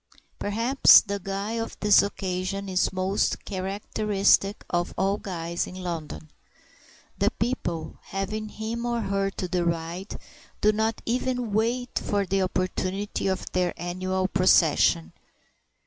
[0.39, 6.31] Perhaps the guy of this occasion is most characteristic of all guys in London.
[7.19, 10.19] The people, having him or her to deride,
[10.59, 15.13] do not even wait for the opportunity of their annual procession.